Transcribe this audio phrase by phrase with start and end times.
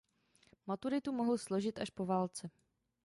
[0.67, 2.49] Maturitu mohl složit až po válce.